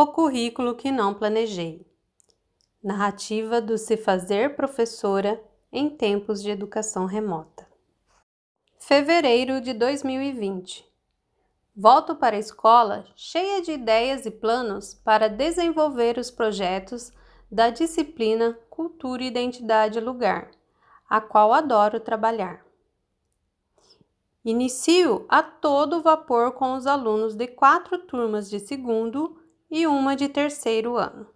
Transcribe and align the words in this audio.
O 0.00 0.06
currículo 0.06 0.76
que 0.76 0.92
não 0.92 1.12
planejei. 1.12 1.84
Narrativa 2.80 3.60
do 3.60 3.76
se 3.76 3.96
fazer 3.96 4.54
professora 4.54 5.42
em 5.72 5.90
tempos 5.90 6.40
de 6.40 6.52
educação 6.52 7.04
remota. 7.04 7.66
Fevereiro 8.78 9.60
de 9.60 9.72
2020. 9.72 10.88
Volto 11.76 12.14
para 12.14 12.36
a 12.36 12.38
escola 12.38 13.06
cheia 13.16 13.60
de 13.60 13.72
ideias 13.72 14.24
e 14.24 14.30
planos 14.30 14.94
para 14.94 15.26
desenvolver 15.26 16.16
os 16.16 16.30
projetos 16.30 17.10
da 17.50 17.68
disciplina 17.68 18.56
Cultura, 18.70 19.24
Identidade 19.24 19.98
e 19.98 20.00
Lugar, 20.00 20.52
a 21.10 21.20
qual 21.20 21.52
adoro 21.52 21.98
trabalhar. 21.98 22.64
Inicio 24.44 25.26
a 25.28 25.42
todo 25.42 26.02
vapor 26.02 26.52
com 26.52 26.74
os 26.74 26.86
alunos 26.86 27.34
de 27.34 27.48
quatro 27.48 27.98
turmas 27.98 28.48
de 28.48 28.60
segundo 28.60 29.36
e 29.70 29.86
uma 29.86 30.16
de 30.16 30.28
terceiro 30.28 30.96
ano. 30.96 31.26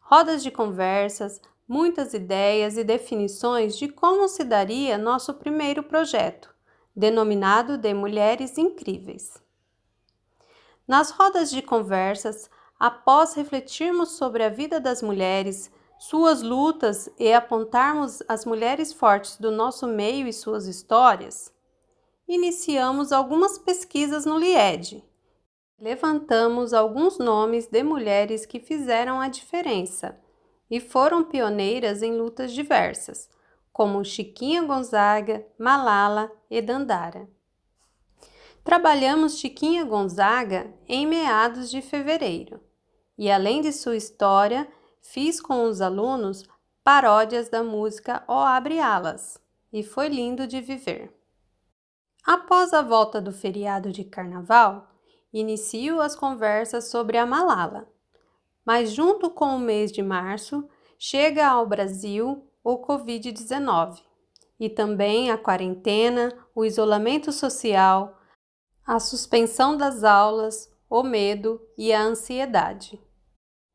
Rodas 0.00 0.42
de 0.42 0.50
conversas, 0.50 1.40
muitas 1.66 2.12
ideias 2.12 2.76
e 2.76 2.84
definições 2.84 3.76
de 3.78 3.88
como 3.88 4.28
se 4.28 4.44
daria 4.44 4.98
nosso 4.98 5.32
primeiro 5.34 5.82
projeto, 5.82 6.54
denominado 6.94 7.78
de 7.78 7.94
Mulheres 7.94 8.58
Incríveis. 8.58 9.42
Nas 10.86 11.10
rodas 11.10 11.50
de 11.50 11.62
conversas, 11.62 12.50
após 12.78 13.34
refletirmos 13.34 14.10
sobre 14.10 14.44
a 14.44 14.50
vida 14.50 14.78
das 14.78 15.00
mulheres, 15.00 15.70
suas 15.98 16.42
lutas 16.42 17.08
e 17.18 17.32
apontarmos 17.32 18.22
as 18.28 18.44
mulheres 18.44 18.92
fortes 18.92 19.36
do 19.36 19.50
nosso 19.50 19.86
meio 19.86 20.26
e 20.26 20.32
suas 20.32 20.66
histórias, 20.66 21.54
iniciamos 22.26 23.12
algumas 23.12 23.56
pesquisas 23.56 24.26
no 24.26 24.36
LIED. 24.36 25.02
Levantamos 25.82 26.72
alguns 26.72 27.18
nomes 27.18 27.66
de 27.66 27.82
mulheres 27.82 28.46
que 28.46 28.60
fizeram 28.60 29.20
a 29.20 29.26
diferença 29.26 30.16
e 30.70 30.78
foram 30.78 31.24
pioneiras 31.24 32.04
em 32.04 32.16
lutas 32.16 32.52
diversas, 32.52 33.28
como 33.72 34.04
Chiquinha 34.04 34.62
Gonzaga, 34.62 35.44
Malala 35.58 36.30
e 36.48 36.62
Dandara. 36.62 37.28
Trabalhamos 38.62 39.38
Chiquinha 39.38 39.84
Gonzaga 39.84 40.72
em 40.86 41.04
meados 41.04 41.68
de 41.68 41.82
fevereiro 41.82 42.60
e, 43.18 43.28
além 43.28 43.60
de 43.60 43.72
sua 43.72 43.96
história, 43.96 44.68
fiz 45.00 45.40
com 45.40 45.64
os 45.64 45.80
alunos 45.80 46.48
paródias 46.84 47.48
da 47.48 47.64
música 47.64 48.22
O 48.28 48.34
Abre 48.34 48.78
Alas 48.78 49.36
e 49.72 49.82
foi 49.82 50.06
lindo 50.06 50.46
de 50.46 50.60
viver. 50.60 51.12
Após 52.24 52.72
a 52.72 52.82
volta 52.82 53.20
do 53.20 53.32
feriado 53.32 53.90
de 53.90 54.04
carnaval, 54.04 54.91
inicio 55.32 56.00
as 56.00 56.14
conversas 56.14 56.90
sobre 56.90 57.16
a 57.16 57.24
Malala. 57.24 57.88
Mas, 58.64 58.92
junto 58.92 59.30
com 59.30 59.56
o 59.56 59.58
mês 59.58 59.90
de 59.90 60.02
março, 60.02 60.68
chega 60.98 61.46
ao 61.46 61.66
Brasil 61.66 62.46
o 62.62 62.78
Covid-19 62.78 64.00
e 64.60 64.68
também 64.68 65.30
a 65.30 65.36
quarentena, 65.36 66.32
o 66.54 66.64
isolamento 66.64 67.32
social, 67.32 68.16
a 68.86 69.00
suspensão 69.00 69.76
das 69.76 70.04
aulas, 70.04 70.70
o 70.88 71.02
medo 71.02 71.60
e 71.76 71.92
a 71.92 72.02
ansiedade. 72.02 73.00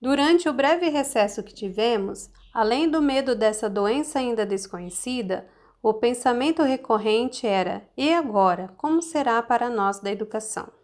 Durante 0.00 0.48
o 0.48 0.52
breve 0.52 0.88
recesso 0.88 1.42
que 1.44 1.54
tivemos, 1.54 2.28
além 2.52 2.88
do 2.88 3.00
medo 3.00 3.36
dessa 3.36 3.70
doença 3.70 4.18
ainda 4.18 4.44
desconhecida, 4.44 5.48
o 5.80 5.94
pensamento 5.94 6.62
recorrente 6.62 7.46
era: 7.46 7.88
e 7.96 8.12
agora? 8.12 8.74
Como 8.76 9.00
será 9.00 9.40
para 9.42 9.70
nós 9.70 10.00
da 10.00 10.10
educação? 10.10 10.81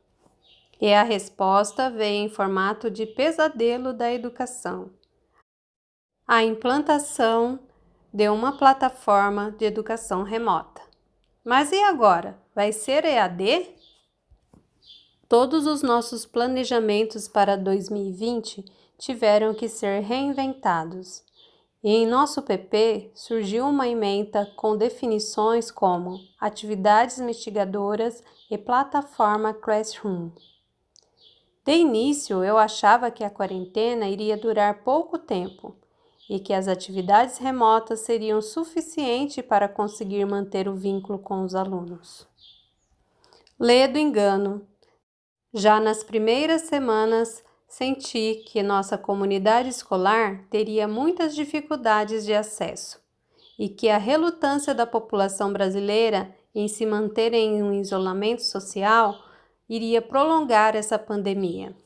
E 0.80 0.92
a 0.94 1.02
resposta 1.02 1.90
veio 1.90 2.26
em 2.26 2.28
formato 2.28 2.90
de 2.90 3.04
pesadelo 3.04 3.92
da 3.92 4.12
educação. 4.12 4.90
A 6.26 6.44
implantação 6.44 7.58
de 8.12 8.28
uma 8.28 8.56
plataforma 8.56 9.50
de 9.58 9.64
educação 9.64 10.22
remota. 10.22 10.80
Mas 11.44 11.72
e 11.72 11.82
agora? 11.82 12.38
Vai 12.54 12.72
ser 12.72 13.04
EAD? 13.04 13.74
Todos 15.28 15.66
os 15.66 15.82
nossos 15.82 16.24
planejamentos 16.24 17.26
para 17.26 17.56
2020 17.56 18.64
tiveram 18.98 19.54
que 19.54 19.68
ser 19.68 20.00
reinventados. 20.00 21.22
E 21.82 21.90
em 21.90 22.06
nosso 22.06 22.42
PP 22.42 23.10
surgiu 23.14 23.66
uma 23.66 23.86
ementa 23.86 24.46
com 24.56 24.76
definições 24.76 25.70
como 25.70 26.18
atividades 26.40 27.18
mitigadoras 27.18 28.22
e 28.50 28.58
plataforma 28.58 29.54
Classroom. 29.54 30.30
De 31.68 31.74
início, 31.74 32.42
eu 32.42 32.56
achava 32.56 33.10
que 33.10 33.22
a 33.22 33.28
quarentena 33.28 34.08
iria 34.08 34.38
durar 34.38 34.82
pouco 34.82 35.18
tempo 35.18 35.76
e 36.26 36.40
que 36.40 36.54
as 36.54 36.66
atividades 36.66 37.36
remotas 37.36 38.00
seriam 38.00 38.40
suficientes 38.40 39.44
para 39.44 39.68
conseguir 39.68 40.24
manter 40.24 40.66
o 40.66 40.74
vínculo 40.74 41.18
com 41.18 41.44
os 41.44 41.54
alunos. 41.54 42.26
Lê 43.60 43.86
do 43.86 43.98
engano. 43.98 44.66
Já 45.52 45.78
nas 45.78 46.02
primeiras 46.02 46.62
semanas, 46.62 47.44
senti 47.68 48.42
que 48.46 48.62
nossa 48.62 48.96
comunidade 48.96 49.68
escolar 49.68 50.46
teria 50.48 50.88
muitas 50.88 51.34
dificuldades 51.34 52.24
de 52.24 52.32
acesso 52.32 52.98
e 53.58 53.68
que 53.68 53.90
a 53.90 53.98
relutância 53.98 54.74
da 54.74 54.86
população 54.86 55.52
brasileira 55.52 56.34
em 56.54 56.66
se 56.66 56.86
manter 56.86 57.34
em 57.34 57.62
um 57.62 57.74
isolamento 57.74 58.42
social 58.42 59.27
iria 59.68 60.00
prolongar 60.00 60.74
essa 60.74 60.98
pandemia. 60.98 61.76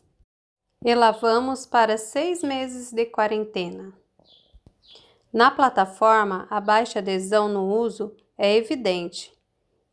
E 0.84 0.94
lá 0.94 1.10
vamos 1.10 1.66
para 1.66 1.96
seis 1.96 2.42
meses 2.42 2.92
de 2.92 3.06
quarentena. 3.06 3.92
Na 5.32 5.50
plataforma, 5.50 6.46
a 6.50 6.60
baixa 6.60 6.98
adesão 6.98 7.48
no 7.48 7.66
uso 7.66 8.14
é 8.36 8.54
evidente 8.56 9.32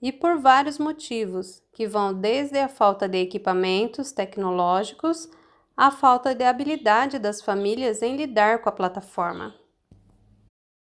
e 0.02 0.12
por 0.12 0.40
vários 0.40 0.78
motivos, 0.78 1.62
que 1.74 1.88
vão 1.88 2.14
desde 2.14 2.58
a 2.58 2.70
falta 2.70 3.08
de 3.08 3.18
equipamentos 3.18 4.12
tecnológicos 4.12 5.30
a 5.76 5.92
falta 5.92 6.36
de 6.36 6.44
habilidade 6.44 7.20
das 7.20 7.42
famílias 7.42 8.02
em 8.02 8.16
lidar 8.16 8.62
com 8.62 8.70
a 8.70 8.72
plataforma. 8.72 9.56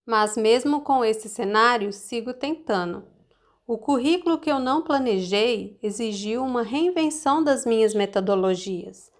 Mas, 0.06 0.36
mesmo 0.36 0.80
com 0.80 1.04
esse 1.04 1.28
cenário, 1.28 1.92
sigo 1.92 2.32
tentando. 2.32 3.04
O 3.70 3.76
currículo 3.76 4.38
que 4.38 4.50
eu 4.50 4.58
não 4.58 4.80
planejei 4.80 5.78
exigiu 5.82 6.42
uma 6.42 6.62
reinvenção 6.62 7.44
das 7.44 7.66
minhas 7.66 7.92
metodologias. 7.92 9.12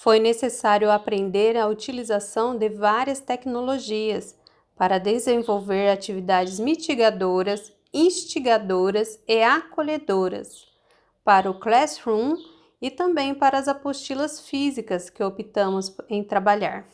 Foi 0.00 0.18
necessário 0.18 0.90
aprender 0.90 1.56
a 1.56 1.68
utilização 1.68 2.58
de 2.58 2.68
várias 2.68 3.20
tecnologias 3.20 4.36
para 4.74 4.98
desenvolver 4.98 5.90
atividades 5.90 6.58
mitigadoras, 6.58 7.72
instigadoras 7.92 9.22
e 9.28 9.44
acolhedoras 9.44 10.66
para 11.22 11.48
o 11.48 11.60
Classroom 11.60 12.34
e 12.82 12.90
também 12.90 13.32
para 13.32 13.58
as 13.58 13.68
apostilas 13.68 14.40
físicas 14.40 15.08
que 15.08 15.22
optamos 15.22 15.96
em 16.08 16.24
trabalhar. 16.24 16.84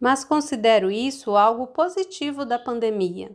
Mas 0.00 0.24
considero 0.24 0.90
isso 0.90 1.36
algo 1.36 1.68
positivo 1.68 2.44
da 2.44 2.58
pandemia. 2.58 3.30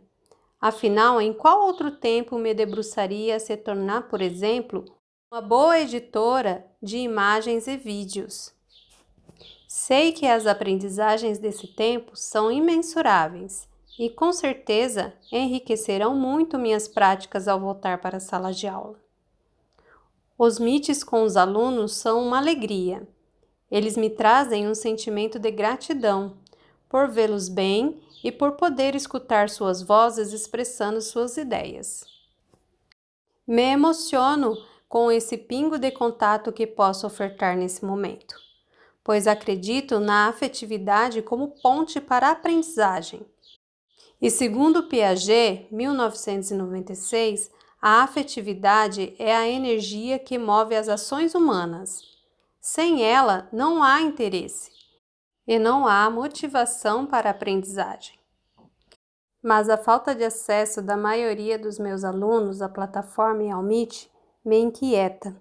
Afinal, 0.60 1.20
em 1.20 1.32
qual 1.32 1.66
outro 1.66 1.90
tempo 1.90 2.36
me 2.36 2.52
debruçaria 2.52 3.36
a 3.36 3.38
se 3.38 3.56
tornar, 3.56 4.08
por 4.08 4.20
exemplo, 4.20 4.84
uma 5.30 5.40
boa 5.40 5.78
editora 5.78 6.66
de 6.82 6.98
imagens 6.98 7.68
e 7.68 7.76
vídeos? 7.76 8.52
Sei 9.68 10.12
que 10.12 10.26
as 10.26 10.46
aprendizagens 10.46 11.38
desse 11.38 11.68
tempo 11.68 12.16
são 12.16 12.50
imensuráveis 12.50 13.68
e 13.98 14.10
com 14.10 14.32
certeza 14.32 15.12
enriquecerão 15.30 16.16
muito 16.16 16.58
minhas 16.58 16.88
práticas 16.88 17.46
ao 17.46 17.60
voltar 17.60 18.00
para 18.00 18.16
a 18.16 18.20
sala 18.20 18.52
de 18.52 18.66
aula. 18.66 18.98
Os 20.36 20.58
meets 20.58 21.04
com 21.04 21.22
os 21.22 21.36
alunos 21.36 21.96
são 21.96 22.24
uma 22.26 22.38
alegria. 22.38 23.06
Eles 23.70 23.96
me 23.96 24.08
trazem 24.08 24.66
um 24.66 24.74
sentimento 24.74 25.38
de 25.38 25.50
gratidão 25.50 26.36
por 26.88 27.08
vê-los 27.08 27.48
bem 27.48 28.00
e 28.22 28.32
por 28.32 28.52
poder 28.52 28.94
escutar 28.94 29.48
suas 29.48 29.82
vozes 29.82 30.32
expressando 30.32 31.00
suas 31.00 31.36
ideias. 31.36 32.04
Me 33.46 33.62
emociono 33.62 34.56
com 34.88 35.10
esse 35.10 35.36
pingo 35.36 35.78
de 35.78 35.90
contato 35.90 36.52
que 36.52 36.66
posso 36.66 37.06
ofertar 37.06 37.56
nesse 37.56 37.84
momento, 37.84 38.34
pois 39.04 39.26
acredito 39.26 40.00
na 40.00 40.28
afetividade 40.28 41.22
como 41.22 41.48
ponte 41.62 42.00
para 42.00 42.28
a 42.28 42.32
aprendizagem. 42.32 43.24
E 44.20 44.30
segundo 44.30 44.84
Piaget, 44.84 45.68
1996, 45.70 47.50
a 47.80 48.02
afetividade 48.02 49.14
é 49.18 49.34
a 49.34 49.48
energia 49.48 50.18
que 50.18 50.36
move 50.36 50.74
as 50.74 50.88
ações 50.88 51.34
humanas. 51.34 52.02
Sem 52.60 53.04
ela, 53.04 53.48
não 53.52 53.82
há 53.82 54.02
interesse 54.02 54.77
e 55.48 55.58
não 55.58 55.86
há 55.86 56.10
motivação 56.10 57.06
para 57.06 57.30
a 57.30 57.32
aprendizagem. 57.32 58.18
Mas 59.42 59.70
a 59.70 59.78
falta 59.78 60.14
de 60.14 60.22
acesso 60.22 60.82
da 60.82 60.94
maioria 60.94 61.58
dos 61.58 61.78
meus 61.78 62.04
alunos 62.04 62.60
à 62.60 62.68
plataforma 62.68 63.42
e 63.44 63.50
ao 63.50 63.62
Meet 63.62 64.10
me 64.44 64.58
inquieta 64.58 65.34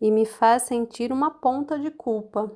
e 0.00 0.10
me 0.10 0.26
faz 0.26 0.64
sentir 0.64 1.12
uma 1.12 1.30
ponta 1.30 1.78
de 1.78 1.92
culpa. 1.92 2.50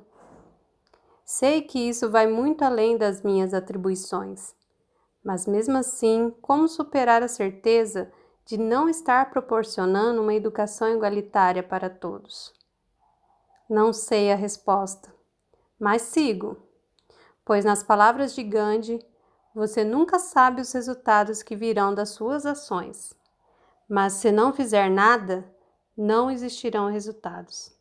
Sei 1.23 1.61
que 1.61 1.79
isso 1.79 2.11
vai 2.11 2.27
muito 2.27 2.61
além 2.63 2.97
das 2.97 3.21
minhas 3.21 3.53
atribuições, 3.53 4.53
mas 5.23 5.47
mesmo 5.47 5.77
assim, 5.77 6.35
como 6.41 6.67
superar 6.67 7.23
a 7.23 7.29
certeza 7.29 8.11
de 8.45 8.57
não 8.57 8.89
estar 8.89 9.29
proporcionando 9.29 10.21
uma 10.21 10.33
educação 10.33 10.93
igualitária 10.93 11.63
para 11.63 11.89
todos? 11.89 12.51
Não 13.69 13.93
sei 13.93 14.29
a 14.29 14.35
resposta, 14.35 15.13
mas 15.79 16.01
sigo, 16.01 16.70
pois 17.51 17.65
nas 17.65 17.83
palavras 17.83 18.33
de 18.33 18.43
Gandhi, 18.43 19.05
você 19.53 19.83
nunca 19.83 20.17
sabe 20.17 20.61
os 20.61 20.71
resultados 20.71 21.43
que 21.43 21.53
virão 21.53 21.93
das 21.93 22.11
suas 22.11 22.45
ações, 22.45 23.13
mas 23.89 24.13
se 24.13 24.31
não 24.31 24.53
fizer 24.53 24.89
nada, 24.89 25.43
não 25.97 26.31
existirão 26.31 26.89
resultados. 26.89 27.77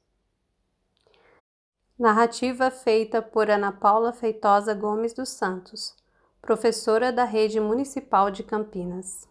Narrativa 1.96 2.68
feita 2.68 3.22
por 3.22 3.48
Ana 3.48 3.70
Paula 3.70 4.12
Feitosa 4.12 4.74
Gomes 4.74 5.14
dos 5.14 5.28
Santos, 5.28 5.94
professora 6.42 7.12
da 7.12 7.22
Rede 7.22 7.60
Municipal 7.60 8.28
de 8.28 8.42
Campinas. 8.42 9.29